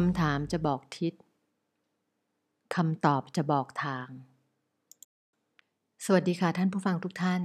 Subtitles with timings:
[0.00, 1.14] คำถามจะบอกทิศ
[2.74, 4.08] คำตอบจะบอกทาง
[6.04, 7.42] สวัสดีค่ะท่านผู้ฟังทุกท่าน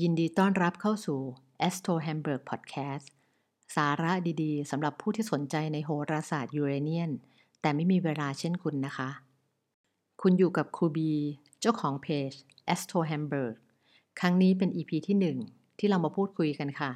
[0.00, 1.20] ยินดีต้อนรับเข้าสู่
[1.68, 3.06] Astro Hamburg Podcast
[3.76, 4.12] สาระ
[4.42, 7.10] ดีๆสำหรับผู้ที่สนใจในโหราศาสตร์ยูเรเนียน
[7.60, 9.10] แต่ไม่มีเวลาเช่นคุณนะคะ
[10.22, 11.12] คุณอยู่กับครูบี
[11.60, 12.32] เจ้าของเพจ
[12.74, 13.54] Astro Hamburg
[14.20, 16.92] ครั้งนี้เป็น EP ที่ 1 ที่เรามาพูดคุยกันค่ะ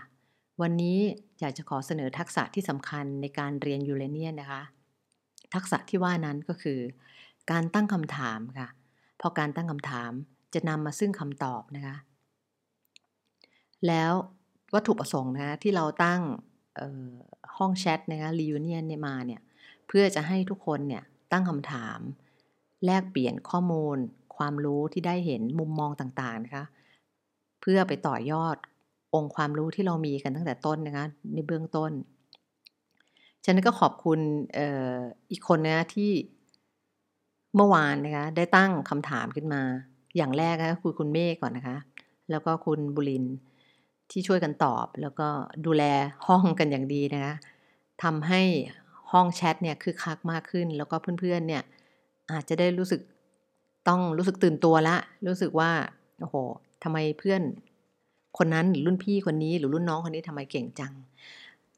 [0.63, 0.99] วันนี้
[1.41, 4.63] อยากจะขอเสนอทักษะที่สำคัญในการเรียนยูเรเนียนนะคะ
[5.55, 6.81] ทักษะที่ว่านั้นก็คือ
[7.51, 8.69] การตั้งคำถามค่ะ
[9.21, 10.11] พอการตั้งคำถาม
[10.55, 11.97] จะนำมาซึ่งคำตอบนะคะ
[13.87, 14.13] แล้ว
[14.75, 16.21] วัตถุประสงค์นะคะที่เราตั้ง
[17.57, 19.41] ห้องแชทนะคะรีวิเนียนเนี่ยมาเนี่ย
[19.87, 21.03] เพื่อจะให้ทุกคนเนี่ย
[21.33, 21.99] ตั้งคำถาม
[22.85, 23.99] แลกเปลี่ยนข้อมูล
[24.37, 26.65] ความรู้ที่ได้เห็นมุมมองต่างๆนะคะ
[27.61, 28.57] เพื่อไปต่อยอด
[29.15, 31.93] องค์ความรู้ที่เรามีกันตั้งแต่ต้นนะคะในเบื้องต้น
[33.49, 34.21] ฉะนั้นก็ขอบคุณ
[34.59, 34.61] อ
[34.97, 34.99] อ
[35.31, 36.11] อีกคนนะที่
[37.57, 39.63] เมื่อวานนะคะได้ตั้งคำถามขึ้นมา
[40.17, 41.77] อย่างแรกนะคือคุณเมฆก่อนนะคะ
[42.31, 43.25] แล้วก็คุณบุริน
[44.11, 45.29] ที่ช่วยกันตอบ แล้วก็
[45.67, 45.85] ดูแล
[46.27, 47.35] ห้องกันอย่างดีนะคะ
[48.03, 48.43] ทำให้
[49.13, 51.63] ห้องแชทเนี่ยคือคักมากขึ้น แล้วก็เพื่อนๆเนี่ย
[52.33, 53.01] อาจจะได้รู้สึก
[53.89, 55.71] ต้องรู้สึกตื่นตัวละ รู้สึกว่า
[56.21, 56.37] โอ้โห
[56.83, 57.43] ทำไมเพื่อน
[58.39, 60.93] คนนั้นหรือรุ่นพี่คนนี้ หรือรุ่นน้องคนนี้ทำไมเก่งจัง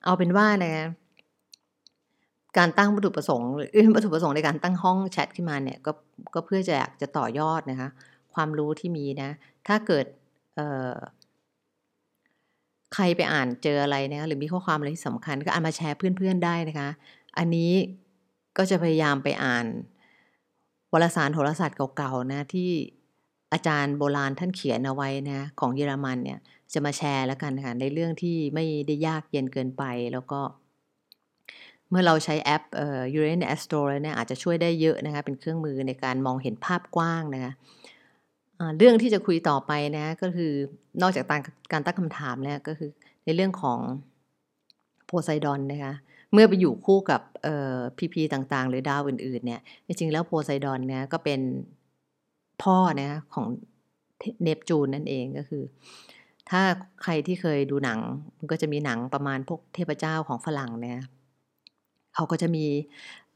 [0.05, 0.75] เอาเป็นว่านะ
[2.59, 3.51] การตั้งวัตถุประสงค์
[3.95, 5.93] วัตถุประสงค์ในการตั้งห้องแชทขึ้นมาเนี่ยก็
[6.35, 7.89] ก็เพื่อจะอยากจะต่อยอดนะคะ
[8.35, 9.31] ความรู้ที่มีนะ
[9.67, 10.07] ถ้าเกิด
[12.95, 16.89] ใครไปอ่านเจออะไรนะหรือมีข้อความอะไรที่สำคัญ ก็เอามาแชร์เพื่อนๆได้นะคะ
[17.39, 17.73] อันนี้
[18.57, 19.67] ก็จะพยายามไปอ่าน
[20.93, 22.71] วารสารโหราศาสตร์เก่าๆนะที่
[23.53, 26.39] อาจารย์โบราณท่านเขียนเอาไว้นะของเยอรมันเนี่ย
[26.73, 30.41] จะมาแชร์แล้วกันค่ะในเรื่องที่ไม่ได้ยากเย็นเกินไปแล้วก็
[31.91, 37.53] เมื่อเราใช้แอปเอ่อ Uranus Astro แล้วเนี่ยอาจจะช่วยได้เยอะนะคะเป็นเครื่องมือในการมองเห็นภาพกว้างนะคะ
[38.79, 40.53] เรื่องที่จะคุยต่อไปนะก็คือ
[41.03, 41.25] นอกจาก
[41.73, 42.91] การตั้งคำถามแล้วก็คือ
[43.25, 43.79] ในเรื่องของ
[45.07, 45.95] โพไซดอนนะคะ
[46.33, 47.21] เมื่อไปอยู่คู่กับ
[47.99, 51.41] พีพีต่างๆ หรือดาวอื่นๆเนี่ยจริงๆแล้วโพไซดอนเนี่ยก็เป็น
[52.63, 53.47] พ่อนะของ
[54.43, 55.63] เนปจูนนั่นเองก็คือ
[56.51, 56.63] ถ้า
[57.03, 57.99] ใครที่เคยดูหนัง
[58.39, 61.01] มันก็จะมีหนังประมาณพวกเทพเจ้าของฝรั่งเนี่ย
[62.21, 62.65] เขาก็จะมี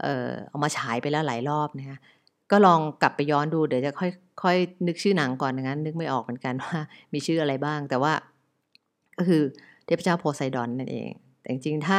[0.00, 1.98] เอ่อเอามาฉายไปแล้วหลายรอบนะคะ
[2.50, 4.10] ก็ลองกลับไปย้อนดูเดี๋ยวจะค่อย
[4.42, 4.56] ค่อย
[4.86, 6.78] นึกชื่อหนังก่อนงั้น นึกไม่ออกเหมือนกันว่า
[7.12, 8.12] มีชื่ออะไรบ้าง แต่ว่า
[9.18, 9.42] ก็คือ
[9.86, 11.08] เทพเจ้าโพไซดอนนั่นเอง
[11.40, 11.98] แต่จริงๆถ้า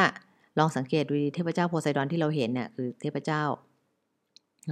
[0.58, 3.42] ลองสังเกตดูเทพเจ้าโพไซดอนที่เราเห็นเนี่ยคือเทพเจ้า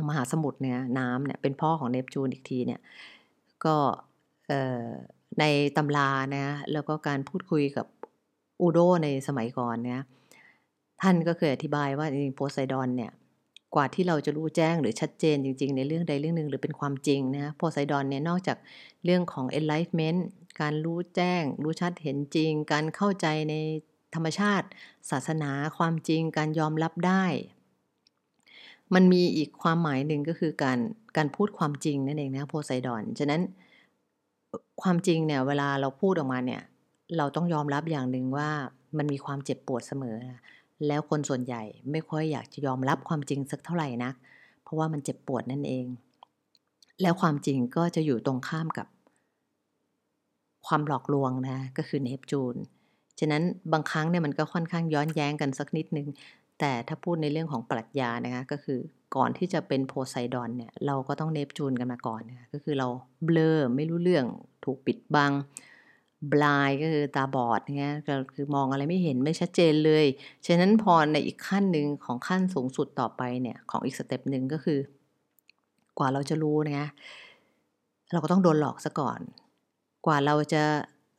[0.08, 2.80] มหาสมุทรเนี่ยน้ำเนี่ยเป็นพ่อของเนปจูนอีกทีเนี่ย
[3.64, 3.76] ก็
[5.40, 5.44] ใน
[5.76, 7.86] ตำรานะแล้วก็การพูดคุยกับ
[8.60, 10.00] อูโดในสมัยก่อนเนี่ย
[11.02, 13.12] ท่านก็เคยอธิบายว่าจริงโพไซดอนเนี่ย
[13.74, 18.58] กว่าที่เราจะรู้แจ้งหรือชัดเจนจริง ๆ ในเรื่องใดเรื่องหนึ่งหรือเป็นความจริงนะโพไซดอนเนี่ยนอกจาก
[19.04, 20.20] เรื่องของ enlightenment
[20.60, 23.54] การรู้แจ้ง รู้ชัดเห็นจริง การเข้าใจใน
[24.14, 24.66] ธรรมชาติ
[25.10, 27.24] ศาสนาความจริง การยอมรับได้
[28.94, 30.78] มันมีอีกความหมายหนึ่งก็คือการ
[31.16, 33.40] การพูดความจริงนั่นเองนะโพไซดอนฉะนั้น
[34.82, 36.62] ความจริงเนี่ยเวลาเราพูดออกมาเนี่ย
[37.16, 38.48] เราต้องยอมรับอย่างหนึ่งว่า
[38.98, 40.16] มันมีความเจ็บปวดเสมอ
[40.86, 44.14] แล้วคนส่วนใหญ่ไม่ค่อยอยากจะยอมรับความจริงสักเท่าไหร่นัก
[44.62, 45.86] เพราะว่ามันเจ็บปวดนั่นเอง
[47.02, 48.86] แล้วความจริงก็จะอยู่ตรงข้ามกับ
[50.66, 52.56] ความหลอกลวงนะก็คือเนปจูน
[53.20, 53.42] ฉะนั้น
[53.72, 56.08] บางครั้งเนี่ยมันก็ค่อนข้างย้อนแย้งกันสักนิดนึง
[56.60, 58.78] แต่ถ้าพูดในเรื่องของปรัชญานะคะก็คือ
[59.16, 62.88] ก่อนที่จะเป็นโพไซดอนเนี่ยเราก็ต้องเนปจูนกันมาก่อนนะคะก็คือเรา
[63.24, 64.24] เบลอไม่รู้เรื่อง
[64.64, 65.32] ถูกปิดบัง
[66.32, 67.94] บลายก็คือตาบอดเนี่ย
[68.34, 70.04] คือมองอะไรไม่เห็นไม่ชัดเจนเลย
[70.46, 74.78] ฉะนั้นพอในอีกขั้นหนึ่งของขั้นสูงสุดต่อไปเนี่ยของอีก step หนึ่งก็คือ
[75.98, 76.88] กว่าเราจะรู้นะ
[78.12, 79.20] เราก็ต้องโดนหลอกซะก่อน
[80.06, 80.62] กว่าเราจะ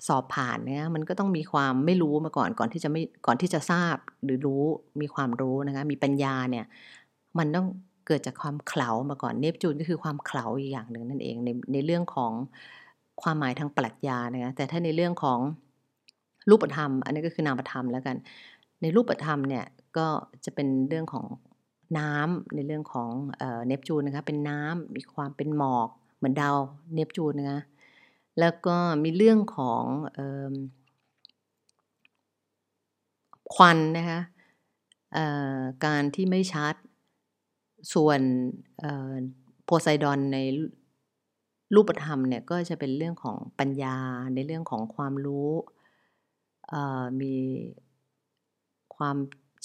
[0.07, 4.63] สอบผ่านเนี่ยมันก็ต้องมีความไม่รู้มาก่อนก่อนที่จะไม่ก่อนที่จะทราบหรือรู้
[5.01, 6.65] มีความรู้นะคะมีปัญญาเนี่ย
[7.37, 7.67] มันต้อง
[8.07, 12.31] เกิดจากความเขลามาก่อนเนปจูนก็คือความเขลาอีกอย่างหนึ่งนั่นเองในในเรื่องของ
[13.21, 15.39] ความหมายทางปรัชญานะคะแต่ถ้าในเรื่องของ
[16.49, 18.15] รูปธรรม อันนี้ก็คือนามธรรมแล้วกัน
[18.81, 19.65] ในรูปธรรมเนี่ย
[19.97, 20.07] ก็
[20.45, 21.25] จะเป็นเรื่องของ
[21.99, 26.57] น้ำในเรื่องของเนปจูนนะคะเป็นน้ำมีความเป็นหมอก เหมือนดาว
[26.93, 27.61] เนปจูนนะคะ
[28.39, 29.83] แล้วก็มีเรื่องของ
[30.17, 30.19] อ
[30.51, 30.53] อ
[33.55, 34.19] ควันนะคะ
[35.85, 36.75] การที่ไม่ชัด
[37.93, 38.19] ส่วน
[39.65, 40.37] โพไซดอนใน
[41.75, 43.97] รูปธรรมเนี่ยก็จะเป็นเรื่องของปัญญา
[44.35, 45.51] ในเรื่องของความรู้
[47.21, 47.35] มี
[48.95, 49.17] ความ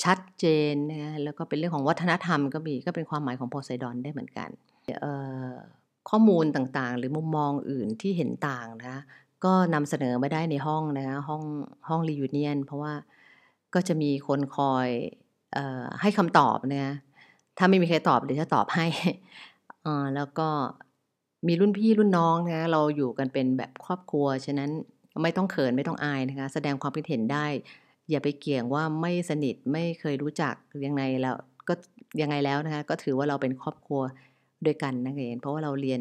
[0.04, 4.48] ชัดเจนนะแล้วก็เป็นเรื่องของวัฒนธรรมก็มีก็เป็นความหมายของโพไซดอนได้เหมือนกัน
[6.10, 8.96] ข้อมูลต่างๆ หรือมุมมองอื่นที่เห็นต่างนะ
[9.44, 11.42] ก็นำเสนอมาได้ในห้องนะคะห้อง
[11.88, 12.94] ห้องรีวิเนียนเพราะว่า
[13.74, 14.88] ก็จะมีคนคอย
[15.56, 15.58] อ
[16.00, 16.94] ให้คำตอบนะ
[17.58, 18.86] ถ้าไม่มีใครตอบเดี๋ยวจะตอบให้
[20.14, 20.48] แล้วก็
[21.46, 24.70] มีรุ่นพี่รุ่นน้องนะเราอยู่กันเป็นแบบครอบครัว ฉะนั้น
[25.22, 27.46] ไม่ต้องเขินไม่ต้องอายนะคะ แสดงความคิดเห็นได้
[28.10, 30.54] อย่าไปเกี่ยงว่าไม่สนิทไม่เคยรู้จัก
[30.84, 31.34] ยังไงแล้ว
[31.68, 31.74] ก็
[32.20, 34.02] ยังไงแล้วนะคะก็ถือว่าเราเป็นครอบครัว
[34.66, 36.00] ด้วยกันนั่นเองเพราะว่าเราเรียน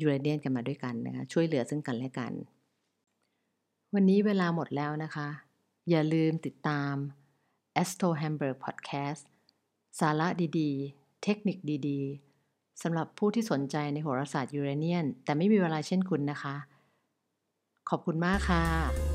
[0.00, 2.32] ยูเรเนียนกันมาด้วยกันนะคะช่วยเหลือซึ่งกันและกัน
[3.94, 5.28] วันนี้เวลาหมดแล้วนะคะ
[5.90, 6.94] อย่าลืมติดตาม
[7.82, 9.22] Astro Hamburg Podcast
[10.00, 10.28] สาระ
[10.58, 11.58] ดีๆ เทคนิค
[11.88, 12.25] ดีๆ
[12.82, 16.54] สำหรับผู้ที่สนใจในโหราศาสตร์ยูเรเนียน แต่ไม่มีเวลาเช่นคุณนะคะ
[17.88, 19.05] ขอบคุณมากค่ะ